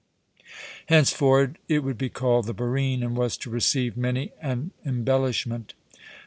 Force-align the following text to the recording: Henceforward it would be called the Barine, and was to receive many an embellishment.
Henceforward 0.87 1.59
it 1.67 1.83
would 1.83 1.99
be 1.99 2.09
called 2.09 2.47
the 2.47 2.55
Barine, 2.55 3.03
and 3.03 3.15
was 3.15 3.37
to 3.37 3.51
receive 3.51 3.95
many 3.95 4.31
an 4.41 4.71
embellishment. 4.83 5.75